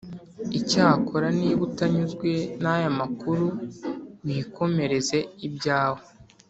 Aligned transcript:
Icyakora 0.59 1.27
niba 1.39 1.61
utanyuzwe 1.67 2.29
nayamakuru 2.63 3.45
wikomereze 4.25 5.17
ibyawe 5.47 6.01